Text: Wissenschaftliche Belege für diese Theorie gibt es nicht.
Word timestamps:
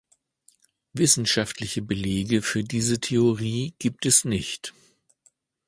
Wissenschaftliche 0.93 1.83
Belege 1.83 2.41
für 2.41 2.63
diese 2.63 2.99
Theorie 2.99 3.75
gibt 3.77 4.07
es 4.07 4.25
nicht. 4.25 4.73